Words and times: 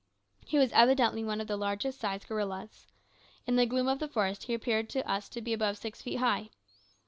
He 0.47 0.57
was 0.57 0.71
evidently 0.71 1.23
one 1.23 1.39
of 1.41 1.45
the 1.45 1.55
largest 1.57 1.99
sized 1.99 2.27
gorillas. 2.27 2.87
In 3.45 3.55
the 3.55 3.67
gloom 3.67 3.87
of 3.87 3.99
the 3.99 4.07
forest 4.07 4.45
he 4.45 4.55
appeared 4.55 4.89
to 4.89 5.07
us 5.07 5.29
to 5.29 5.41
be 5.41 5.53
above 5.53 5.77
six 5.77 6.01
feet 6.01 6.15
high. 6.17 6.49